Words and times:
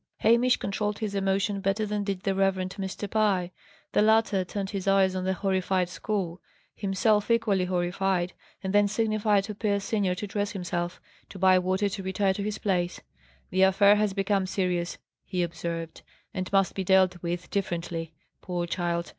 Hamish 0.21 0.57
controlled 0.57 0.97
his 0.97 1.13
emotion 1.13 1.61
better 1.61 1.85
than 1.85 2.03
did 2.03 2.21
the 2.23 2.33
Rev. 2.33 2.55
Mr. 2.55 3.07
Pye. 3.07 3.51
The 3.91 4.01
latter 4.01 4.43
turned 4.43 4.71
his 4.71 4.87
eyes 4.87 5.15
on 5.15 5.25
the 5.25 5.35
horrified 5.35 5.89
school, 5.89 6.41
himself 6.73 7.29
equally 7.29 7.65
horrified, 7.65 8.33
and 8.63 8.73
then 8.73 8.87
signified 8.87 9.43
to 9.43 9.53
Pierce 9.53 9.83
senior 9.83 10.15
to 10.15 10.25
dress 10.25 10.53
himself 10.53 10.99
to 11.29 11.37
Bywater 11.37 11.87
to 11.89 12.01
retire 12.01 12.33
to 12.33 12.41
his 12.41 12.57
place. 12.57 13.01
"The 13.51 13.61
affair 13.61 13.95
has 13.97 14.13
become 14.13 14.47
serious," 14.47 14.97
he 15.23 15.43
observed, 15.43 16.01
"and 16.33 16.51
must 16.51 16.73
be 16.73 16.83
dealt 16.83 17.21
with 17.21 17.51
differently. 17.51 18.15
Poor 18.41 18.65
child! 18.65 19.07